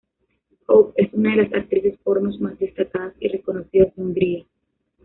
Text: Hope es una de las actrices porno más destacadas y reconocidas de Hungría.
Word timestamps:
Hope 0.65 1.03
es 1.03 1.13
una 1.13 1.35
de 1.35 1.43
las 1.43 1.53
actrices 1.53 1.95
porno 2.03 2.31
más 2.39 2.57
destacadas 2.57 3.13
y 3.19 3.27
reconocidas 3.27 3.95
de 3.95 4.01
Hungría. 4.01 4.45